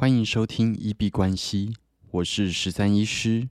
[0.00, 1.74] 欢迎收听一币关系，
[2.10, 3.50] 我是十三医师。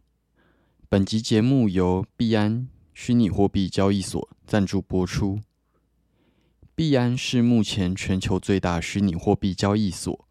[0.89, 5.41] 本集节目由币安虚拟货币交易所赞助播出。
[6.73, 10.27] 币安是目前全球最大虚拟货币交易所，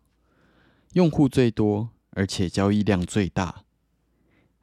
[0.95, 3.63] 用户最多，而且交易量最大。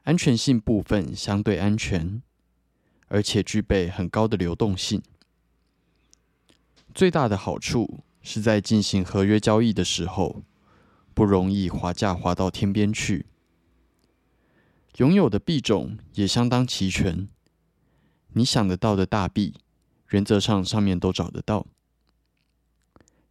[0.02, 2.20] 安全性部分相对安全，
[3.08, 5.00] 而且具备很高的流动性。
[6.94, 10.42] 最大的好处是在进行合约交易的时候，
[11.16, 13.24] 不容易滑价滑到天边去。
[14.98, 17.26] 拥有的币种也相当齐全，
[18.34, 19.54] 你想得到的大币，
[20.10, 21.66] 原则上上面都找得到。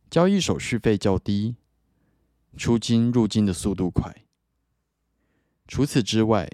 [0.09, 1.57] 交易手续费较低，
[2.57, 4.25] 出金入金的速度快。
[5.67, 6.49] 除此之外，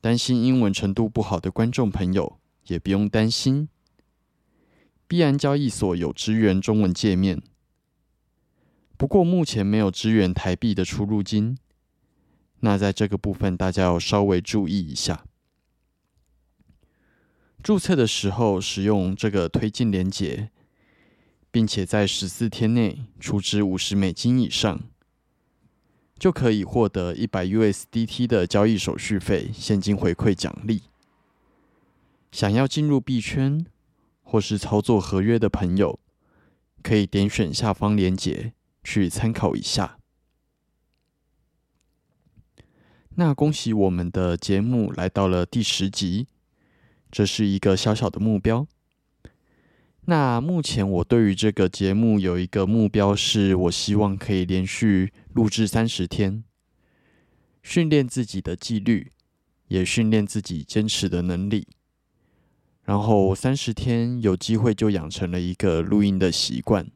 [0.00, 3.68] 担心英文程度不好的观众朋友也不用担心。
[5.06, 7.40] 币安交易所有支援中文界面，
[8.96, 11.58] 不过目前没有支援台币的出入金。
[12.60, 15.24] 那在这个部分，大家要稍微注意一下。
[17.62, 20.50] 注册的时候使用这个推进连结，
[21.50, 24.80] 并且在十四天内出资五十美金以上，
[26.18, 30.82] 就可以获得一百 USDT 的交易手续费现金回馈奖励。
[32.32, 33.66] 想要进入币圈
[34.22, 35.98] 或是操作合约的朋友，
[36.82, 38.52] 可以点选下方链接
[38.84, 39.98] 去参考一下。
[43.16, 46.26] 那恭喜我们的节目来到了第十集，
[47.10, 48.66] 这是一个小小的目标。
[50.06, 56.44] 那目前我对于这个节目有一个目标，是我希望可以连续录制三十天，
[57.62, 59.12] 训练自己的纪律，
[59.68, 61.66] 也训练自己坚持的能力。
[62.82, 66.90] 然后三十天有机会就养成了一个录音的习惯。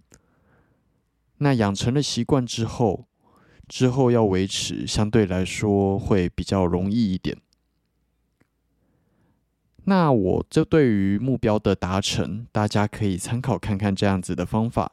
[1.38, 3.06] 那养成了习惯之后，
[3.68, 7.36] 之后要维持，相对来说会比较容易一点。
[9.84, 14.92] 那我这对于目标的达成，大家可以参考看看这样子的方法。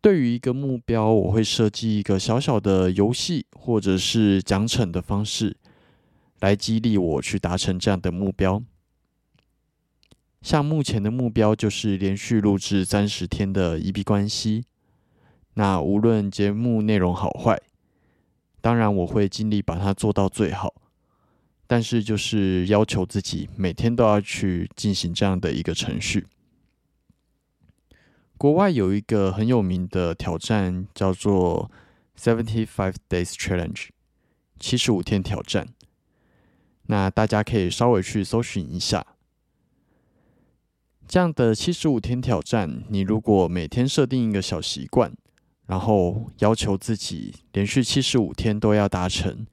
[0.00, 5.56] 对于一个目标，我会设计一个小小的游戏或者是奖惩的方式，
[6.40, 8.62] 来激励我去达成这样的目标。
[10.42, 14.66] 像目前的目标就是连续录制三十天的一币关系。
[15.54, 17.60] 那无论节目内容好坏，
[18.60, 20.74] 当然我会尽力把它做到最好。
[21.66, 26.26] 但是就是要求自己每天都要去进行这样的一个程序。
[28.36, 31.70] 国外有一个很有名的挑战叫做
[32.18, 33.88] Seventy Five Days Challenge，
[34.60, 35.68] 七十五天挑战。
[36.86, 39.06] 那大家可以稍微去搜寻一下。
[41.08, 45.14] 这样的七十五天挑战，你如果每天设定一个小习惯。
[45.66, 49.46] 然后要求自己连续七十五天都要达成，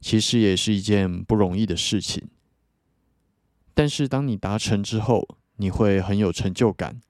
[0.00, 2.28] 其实也是一件不容易的事情。
[3.74, 7.00] 但是当你达成之后，你会很有成就感，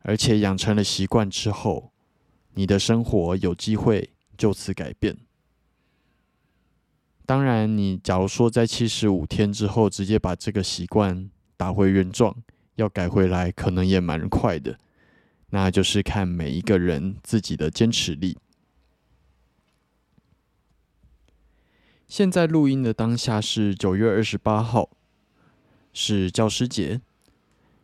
[0.00, 1.90] 而且养成了习惯之后，
[2.54, 5.16] 你的生活有机会就此改变。
[7.26, 12.36] 当然，你假如说在七十五天之后直接把这个习惯打回原状，
[12.76, 14.78] 要改回来可能也蛮快的。
[15.56, 18.36] 那就是看每一个人自己的坚持力。
[22.06, 24.90] 现在录音的当下是九月二十八号，
[25.94, 27.00] 是教师节。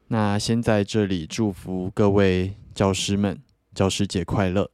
[0.08, 3.40] 那先在这里祝福各位教师们，
[3.74, 4.70] 教师节快乐。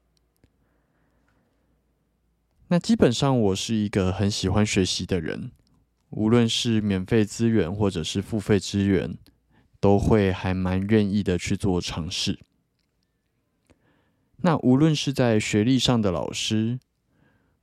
[2.66, 5.52] 那基本上我是一个很喜欢学习的人，
[6.10, 9.16] 无论是免费资源或者是付费资源，
[9.78, 12.40] 都会还蛮愿意的去做尝试。
[14.42, 16.78] 那无论是在学历上的老师，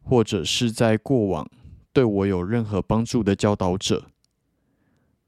[0.03, 1.49] 或者是在过往
[1.93, 4.07] 对我有任何帮助的教导者，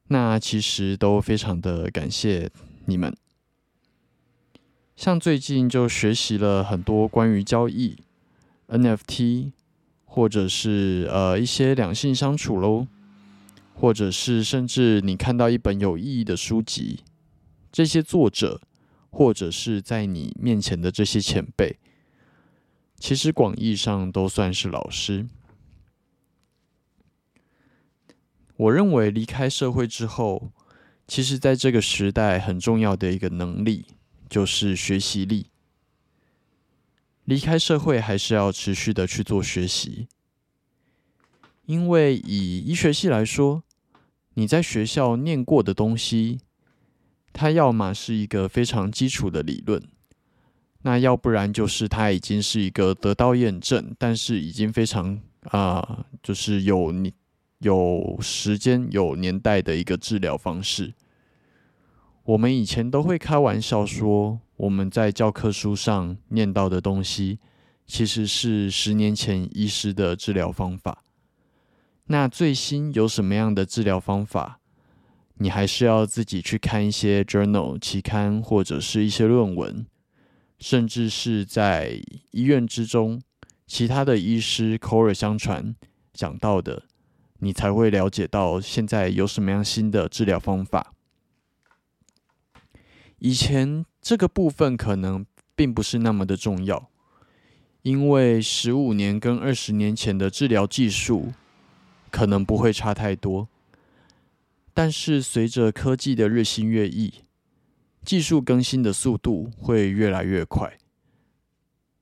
[0.07, 2.51] 那其实都非常的感谢
[2.85, 3.15] 你们。
[4.97, 7.95] 像最近就学习了很多关于交易、
[8.67, 9.51] NFT，
[10.03, 12.87] 或者是呃一些两性相处喽，
[13.73, 16.99] 或者是甚至你看到一本有意义的书籍，
[17.71, 18.59] 这些作者。
[19.17, 21.79] 或者是在你面前的这些前辈，
[22.99, 25.27] 其实广义上都算是老师。
[28.57, 30.51] 我认为离开社会之后，
[31.07, 33.87] 其实在这个时代很重要的一个能力
[34.29, 35.47] 就是学习力。
[37.25, 40.07] 离开社会还是要持续的去做学习，
[41.65, 43.63] 因为以医学系来说，
[44.35, 46.41] 你在学校念过的东西。
[47.39, 49.79] 它要么是一个非常基础的理论，
[50.81, 55.19] 那要不然就是它已经是一个得到验证，但是已经非常
[55.51, 57.13] 啊，就是有你
[57.59, 60.95] 有时间、有年代的一个治疗方式。
[62.23, 67.37] 我们以前都会开玩笑说，我们在教科书上念到的东西，
[67.85, 71.03] 其实是十年前医师的治疗方法。
[72.07, 74.59] 那最新有什么样的治疗方法？
[75.39, 79.85] 你还是要自己去看一些 journal 期刊或者是一些论文，
[80.57, 82.01] 甚至是在
[82.31, 83.21] 医院之中，
[83.67, 85.75] 其他的医师口耳相传
[86.11, 86.83] 讲到的，
[87.39, 90.93] 你才会了解到现在有什么样新的治疗方法。
[93.19, 95.25] 以前这个部分可能
[95.55, 96.89] 并不是那么的重要，
[97.83, 101.33] 因为十五年跟二十年前的治疗技术
[102.09, 103.47] 可能不会差太多。
[104.77, 107.11] 但是随着科技的日新月异，
[108.05, 110.77] 技术更新的速度会越来越快。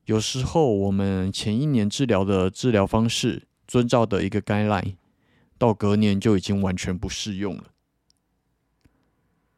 [0.04, 4.98] 有时候我们前一年治疗的治疗方式遵照的一个 guideline，
[5.58, 7.64] 到隔年就已经完全不适用了。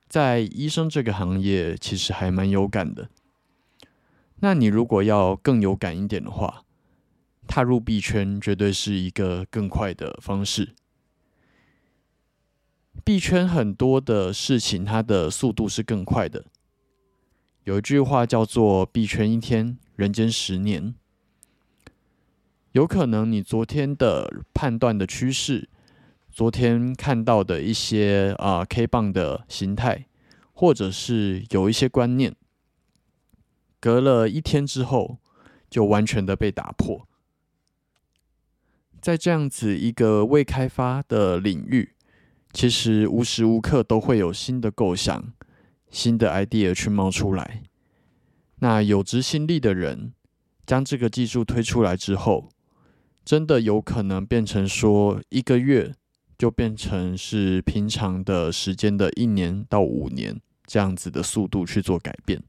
[0.07, 3.09] 在医生这个行业，其实还蛮有感的。
[4.41, 6.65] 那你如果要更有感一点的话，
[7.47, 10.75] 踏入币圈绝对是一个更快的方式。
[13.03, 16.45] 币圈很多的事情，它的速度是更快的。
[17.63, 20.95] 有一句话叫做“币圈一天，人间十年”。
[22.73, 25.69] 有可能你昨天的判断的趋势。
[26.29, 30.05] 昨天看到的一些啊 K 棒的形态，
[30.53, 32.35] 或者是有一些观念，
[33.79, 35.17] 隔了一天之后
[35.69, 37.07] 就完全的被打破。
[39.01, 41.95] 在这样子一个未开发的领域，
[42.53, 45.33] 其实无时无刻都会有新的构想、
[45.89, 47.63] 新的 idea 去冒出来。
[48.59, 50.13] 那有执行力的人
[50.65, 52.49] 将这个技术推出来之后，
[53.23, 55.93] 真的有可能变成说一个月。
[56.39, 62.43] 就变成是平常的时间的一年到五年这样子的速度去做改变。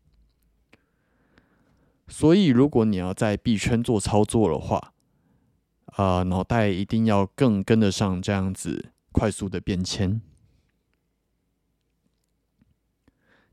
[2.06, 4.93] 所以，如果你要在币圈做操作的话，
[5.87, 10.20] 啊，脑袋一定要更跟得上这样子快速的变迁。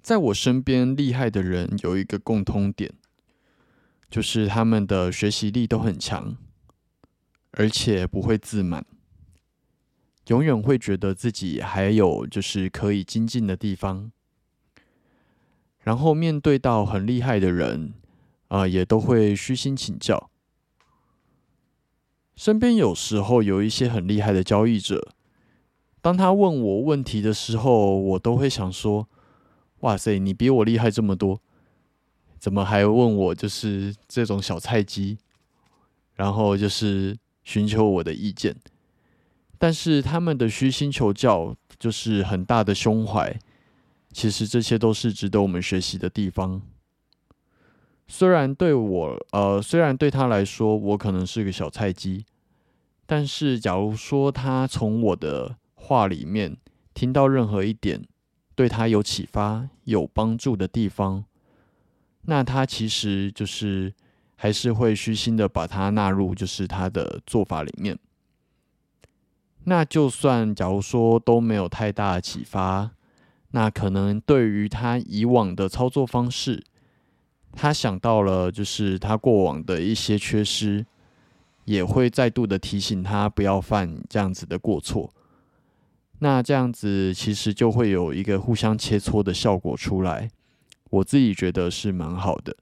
[0.02, 2.94] 在我身边厉害的人有一个共通点，
[4.10, 6.38] 就是他们的学习力都很强，
[7.52, 8.86] 而且不会自满。
[10.28, 14.12] 永远会觉得自己还有就是可以精进的地方，
[15.80, 17.94] 然后面对到很厉害的人，
[18.48, 20.30] 啊，也都会虚心请教。
[22.36, 25.15] 身边有时候有一些很厉害的交易者，
[26.06, 29.08] 当他问我问题的时候，我都会想说
[29.82, 31.42] ：“哇塞，你比我厉害这么多，
[32.38, 35.18] 怎么还问我就是这种小菜鸡？”
[36.14, 38.56] 然后就是寻求我的意见。
[39.58, 43.36] 但是他们的虚心求教，就是很大的胸怀。
[44.12, 46.62] 其实这些都是值得我们学习的地方。
[48.08, 52.28] 虽然对我，呃，虽然对他来说，我可能是个小菜鸡，
[53.08, 56.58] 但是假如说他从我的话里面
[56.96, 58.04] 听到任何一点
[58.56, 61.26] 对他有启发、有帮助的地方，
[62.24, 63.94] 那他其实就是
[64.36, 68.00] 还是会虚心的把它纳入，就是他的做法里面。
[69.66, 72.92] 那就算假如说都没有太大的启发，
[73.52, 76.64] 那可能对于他以往的操作方式，
[77.52, 80.86] 他想到了就是他过往的一些缺失，
[81.66, 85.14] 也会再度的提醒他不要犯这样子的过错。
[86.20, 90.30] 那这样子其实就会有一个互相切磋的效果出来，
[90.90, 92.56] 我自己觉得是蛮好的。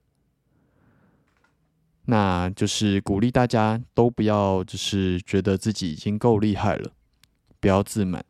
[2.06, 6.92] 那就是鼓励大家都不要，就是觉得自己已经够厉害了，
[7.60, 8.22] 不要自满，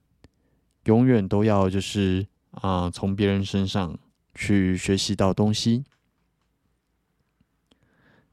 [0.85, 3.99] 永远都要就是啊，从别人身上
[4.35, 5.85] 去学习到东西。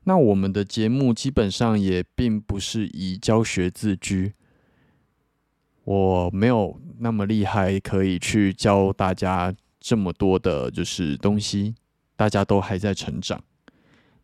[0.04, 4.34] 那我们的节目基本上也并不是以教学自居，
[5.92, 11.76] 我没有那么厉害，可以去教大家这么多的，就是东西，
[12.16, 13.44] 大家都还在成长。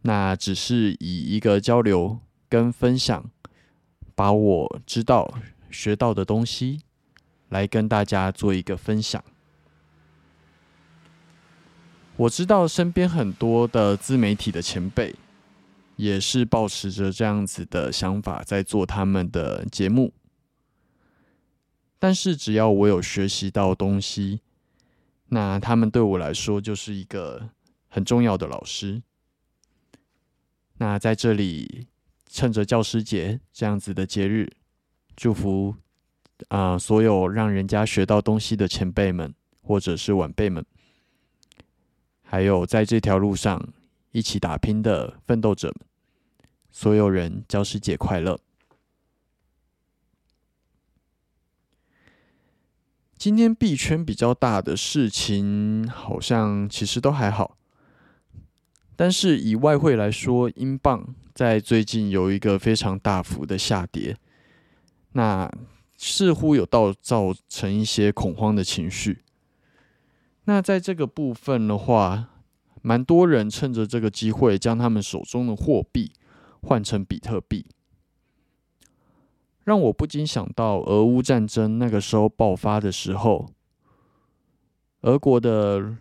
[0.03, 3.29] 那只是以一个交流跟分享，
[4.15, 5.29] 把我知道
[5.69, 6.79] 学到的东西
[7.50, 9.21] 来跟大家做一个分享。
[12.15, 15.13] 我知道身边很多的自媒体的前辈，
[15.97, 20.13] 也是保持着这样子的想法在做他们的节目。
[22.00, 24.42] 但是只要我有学习到东西，
[25.30, 27.50] 那他们对我来说就是一个
[27.88, 29.01] 很重要的老师。
[30.77, 31.88] 那在这里，
[32.30, 34.48] 趁着教师节这样子的节日，
[35.16, 35.75] 祝福
[36.50, 40.63] 啊所有让人家学到东西的前辈们或者是晚辈们，
[42.22, 43.74] 还有在这条路上
[44.12, 45.74] 一起打拼的奋斗者，
[46.70, 48.39] 所有人教师节快乐！
[53.17, 57.57] 今天币圈比较大的事情，好像其实都还好。
[58.95, 64.15] 但是以外汇来说，英镑在最近有一个非常大幅的下跌，
[65.13, 65.51] 那
[65.97, 69.24] 似乎有到造成一些恐慌的情绪。
[70.45, 72.29] 那在这个部分的话，
[72.83, 76.12] 蛮多人趁着这个机会，将他们手中的货币
[76.62, 77.65] 换成比特币。
[79.67, 83.50] 让我不禁想到，俄乌战争那个时候爆发的时候，
[85.01, 85.97] 俄国的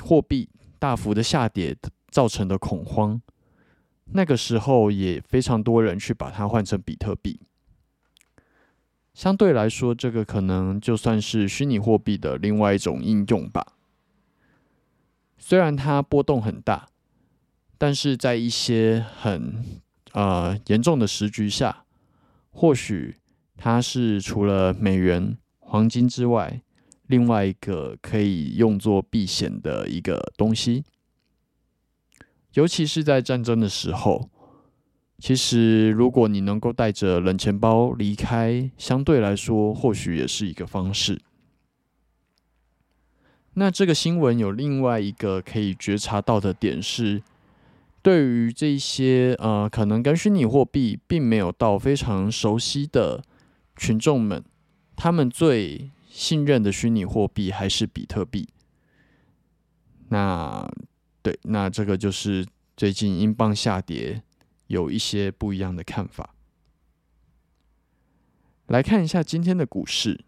[0.00, 0.48] 货币
[0.80, 1.76] 大幅的下跌
[2.10, 3.22] 造成的恐慌，
[4.06, 7.38] 那个时候也非常多人去把它换成比特币。
[9.14, 13.74] 相对来说，这个可能就算是虚拟货币的另外一种应用吧。
[15.38, 16.88] 虽然它波动很大，
[17.78, 19.64] 但是在一些很
[20.10, 21.84] 呃严重的时局下。
[22.58, 23.16] 或许
[23.54, 26.62] 它是除了美元、黄金之外，
[27.06, 30.82] 另外一个可以用作避险的一个东西。
[32.54, 34.30] 尤其是在战争的时候，
[35.18, 41.20] 其实如果你能够带着冷钱包离开，相对来说或许也是一个方式。
[43.52, 47.22] 那这个新闻有另外一个可以觉察到的点是。
[48.06, 53.20] 对于这些呃，可能跟虚拟货币并没有到非常熟悉的
[53.74, 54.44] 群众们，
[54.94, 58.48] 他们最信任的虚拟货币还是比特币。
[60.10, 60.70] 那
[61.20, 62.46] 对，那这个就是
[62.76, 64.22] 最近英镑下跌
[64.68, 66.32] 有一些不一样的看法。
[68.68, 70.24] 来看一下今天的股市，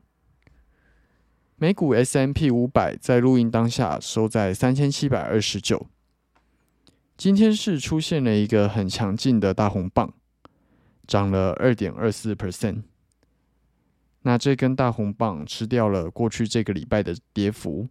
[1.54, 5.86] 美股 S M P 五百在录音当下收在三千七百二十九。
[7.18, 10.14] 今天是出现了一个很强劲的大红棒，
[11.04, 12.82] 涨了二点二四 percent。
[14.22, 17.88] 那这根大红棒吃掉了过去这个礼拜的跌幅，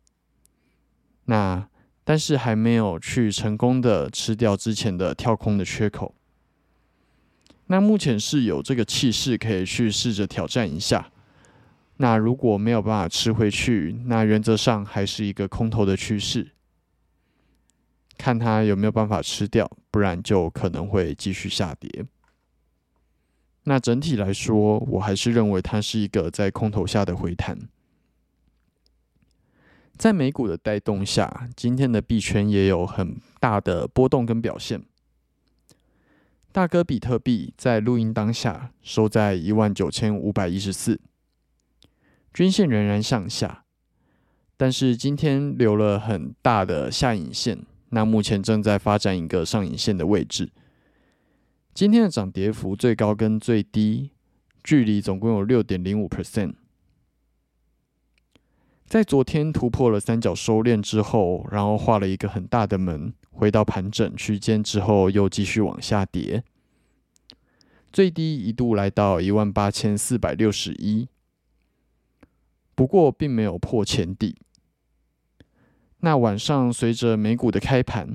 [1.26, 1.68] 那
[2.06, 6.16] 但是还没有去成功的吃掉之前的跳空的缺口。
[7.66, 11.12] 那目前是有这个气势可以去试着挑战一下。
[11.98, 16.54] 那如果没有办法吃回去，那原则上还是一个空头的趋势。
[18.18, 22.06] 看它有没有办法吃掉，不然就可能会继续下跌。
[23.64, 27.58] 那整体来说，我还是认为它是一个在空头下的回弹。
[29.98, 34.84] 在美股的带动下，今天的币圈也有很大的波动跟表现。
[36.52, 41.00] 大哥比特币在录音当下收在一万九千五百一十四，
[42.34, 43.66] 均线仍然向下，
[44.56, 47.66] 但是今天留了很大的下影线。
[47.90, 50.52] 那目前正在发展一个上影线的位置。
[51.74, 54.12] 今天的涨跌幅最高跟最低
[54.64, 56.54] 距离总共有六点零五 percent。
[58.86, 66.44] 在昨天突破了三角收敛之后，然后画了一个很大的门，回到盘整区间之后，又继续往下跌。
[67.92, 71.10] 最低一度来到一万八千四百六十一，
[72.76, 74.38] 不过并没有破前底。
[76.00, 78.14] 那晚上随着美股的开盘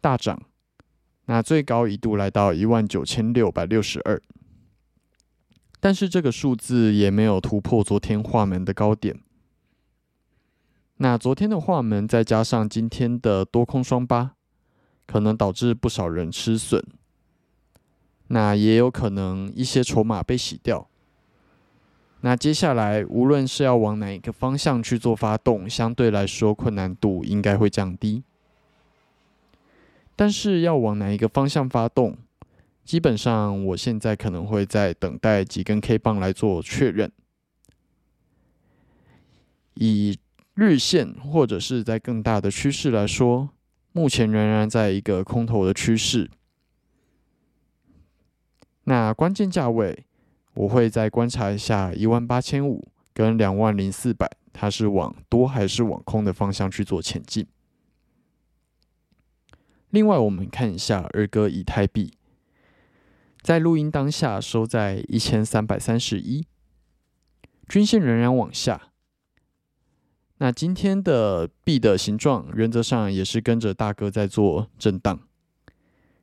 [0.00, 0.40] 大涨，
[1.26, 4.20] 那最高一度来到一万九千六百六十二，
[5.80, 9.20] 但是这个数字也没有突破昨天画门的高点。
[10.96, 14.34] 那昨天的画门再加上今天的多空双八，
[15.06, 16.84] 可能导致不少人吃损。
[18.28, 20.88] 那也有可能一些筹码被洗掉。
[22.20, 28.24] 那接下来，无论是要往哪一个方向去做发动，相对来说困难度应该会降低。
[30.16, 32.18] 但是要往哪一个方向发动，
[32.84, 37.12] 基本上我现在可能会在等待几根 K 棒来做确认。
[39.74, 40.18] 以
[40.54, 43.50] 日线或者是在更大的趋势来说，
[43.92, 46.28] 目前仍然在一个空头的趋势。
[48.82, 50.04] 那关键价位。
[50.58, 57.46] 我会再观察一下一万八千五跟两万零四百，它是往多还是往空的方向去做前进。
[59.90, 62.12] 另外，我们看一下二哥以太币，
[63.40, 66.44] 在录音当下收在一千三百三十一，
[67.68, 68.90] 均线仍然往下。
[70.38, 75.20] 那今天的币的形状，原则上也是跟着大哥在做震荡。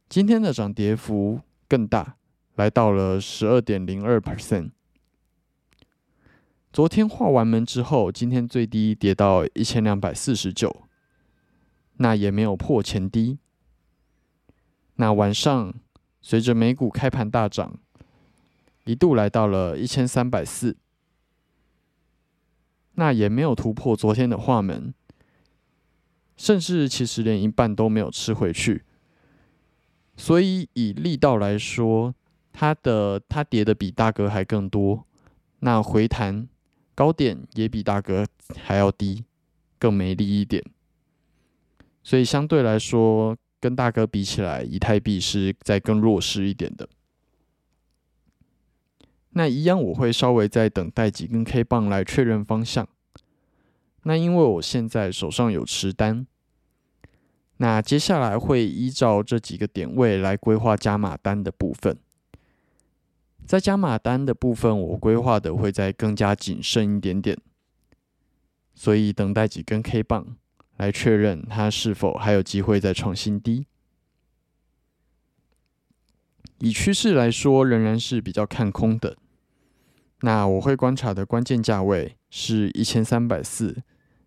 [0.09, 1.39] 今天的涨跌幅
[1.69, 2.17] 更大，
[2.55, 4.71] 来到了十二点零二 percent。
[6.71, 10.83] 昨天画完门之后，今天最低跌到一千两百四十九，
[11.97, 13.37] 那也没有破前低。
[14.95, 15.73] 那晚上
[16.21, 17.77] 随着美股开盘大涨，
[18.85, 20.77] 一度来到了一千三百四，
[22.95, 24.93] 那也没有突破昨天的画门，
[26.37, 28.83] 甚至其实连一半都没有吃回去。
[30.17, 32.15] 所以以力道来说，
[32.55, 35.05] 它的它跌的比大哥还更多，
[35.59, 36.47] 那回弹。
[36.97, 38.25] 高点也比大哥
[38.63, 39.25] 还要低，
[39.77, 40.63] 更没力一点，
[42.01, 46.87] 所以相对来说，跟大哥比起来，以太币是在更弱势一点的。
[49.31, 52.87] 那一样，我会稍微再等待几根 K 棒来确认方向。
[54.03, 56.25] 那因为我现在手上有持单，
[57.57, 61.97] 那接下来会依照这几个点位来规划加码单的部分。
[63.45, 67.37] 在加码单的部分，我规划的会再更加谨慎一点点，
[68.73, 70.35] 所以等待几根 K 棒
[70.77, 73.67] 来确认它是否还有机会再创新低。
[76.59, 79.17] 以趋势来说，仍然是比较看空的。
[80.21, 83.83] 那我会观察的关键价位是一千三百四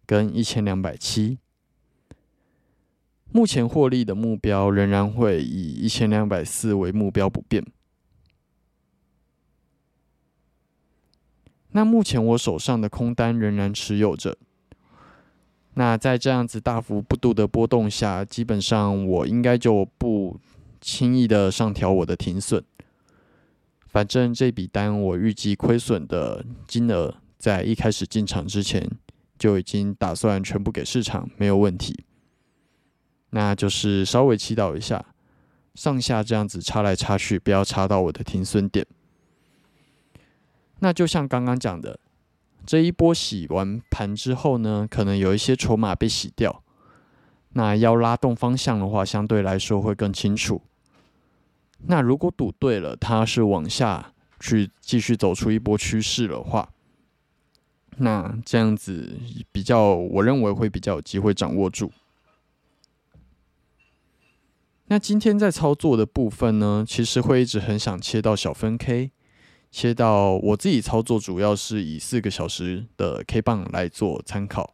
[0.07, 1.39] 跟一千两百七。
[3.33, 7.65] 目前获利的目标仍然会以一千两百四为目标不变。
[11.79, 14.37] 那目前我手上的空单仍然持有着。
[15.75, 20.41] 那在这样子大幅不度的波动下，基本上我应该就不
[20.81, 22.65] 轻易的上调我的停损。
[23.87, 28.91] 反正这笔单我预计亏损的金额，在一开始进场之前
[29.39, 31.97] 就已经打算全部给市场，没有问题。
[33.31, 35.15] 那就是稍微祈祷一下，
[35.77, 38.85] 上下这样子插来插去，不要插到我的停损点。
[40.81, 41.99] 那就像刚刚讲的，
[42.65, 46.63] 这一波洗完盘之后呢，可能有一些筹码被洗掉。
[47.55, 50.63] 那要拉动方向的话，相对来说会更清楚。
[51.87, 56.69] 那如果赌对了，它是往下去继续走出一波趋势的话，
[57.97, 59.19] 那这样子
[59.51, 61.91] 比较，我认为会比较有机会掌握住。
[64.87, 69.11] 那今天在操作的部分呢，其实会一直很想切到小分 K。
[69.71, 74.73] 切到我自己操作，主要是以四个小时的 K 棒来做参考。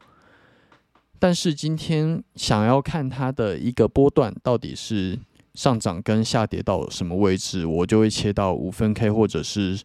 [1.19, 5.19] 但是今天想要看它的一个波段到底是
[5.55, 9.81] 上涨跟下跌到什么位置，我就会切到五分 K 或者是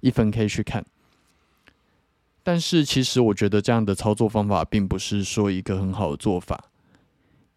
[0.00, 0.84] 一分 K 去看。
[2.42, 6.70] 但是其实我觉得这样的操作方法并不是说一个很好的做法。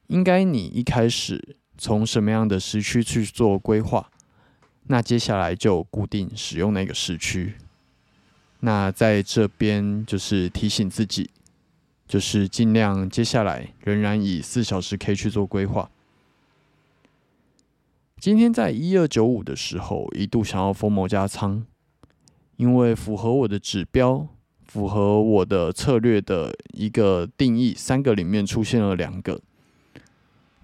[0.08, 4.12] 应该你一开始从什么样的时区去做规划？
[4.88, 7.54] 那接下来就固定使用那个时区。
[8.60, 11.30] 那在这边就是提醒自己，
[12.08, 15.90] 就是尽量接下来仍然以四小时 K 去做规划。
[18.20, 21.66] 今天在一二九五的时候，一度想要封某加仓，
[22.58, 24.28] 因为符合我的指标，
[24.66, 29.42] 符合我的策略的一个定义，三个里面出现了两个。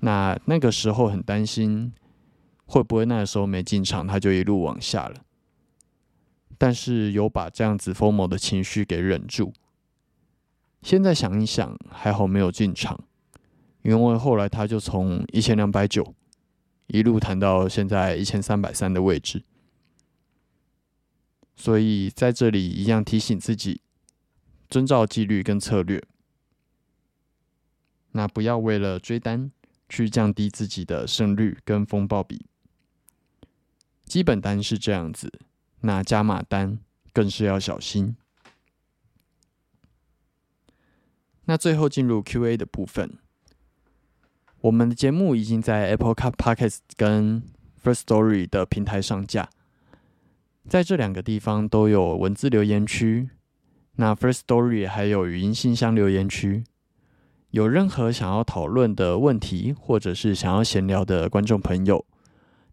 [0.01, 1.93] 那那个时候很担心。
[2.67, 5.21] 会不会那个时候没进场，他就一路往下了？
[6.57, 9.53] 但是有把这样子疯魔的情绪给忍住。
[10.81, 12.99] 现在想一想，还好没有进场，
[13.81, 16.13] 因为后来他就从一千两百九
[16.87, 19.43] 一路谈到现在一千三百三的位置。
[21.55, 23.81] 所以在这里一样提醒自己，
[24.69, 26.03] 遵照纪律跟策略，
[28.11, 29.51] 那不要为了追单
[29.89, 32.45] 去降低自己的胜率跟风暴比。
[34.07, 35.31] 基本单是这样子，
[35.81, 36.79] 那加码单
[37.13, 38.15] 更是要小心。
[41.45, 43.17] 那最后进入 Q&A 的部分，
[44.61, 47.43] 我们的节目已经在 Apple Car Podcast 跟
[47.83, 49.49] First Story 的平台上架，
[50.67, 53.29] 在这两个地方都有文字留言区，
[53.95, 56.63] 那 First Story 还有语音信箱留言区。
[57.51, 62.05] 有任何想要讨论的问题，或者是想要闲聊的观众朋友。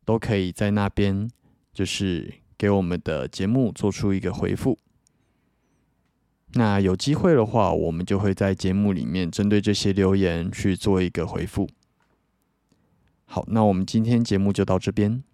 [0.05, 1.31] 都可以在那边，
[1.73, 4.79] 就是给我们的节目做出一个回复。
[6.53, 11.69] 那有机会的话，我们就会在节目里面针对这些留言去做一个回复。
[13.25, 15.25] 好，那我们今天节目就到这边。